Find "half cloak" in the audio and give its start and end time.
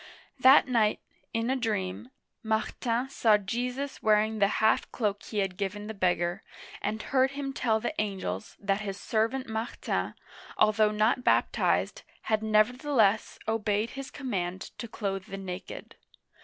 4.57-5.21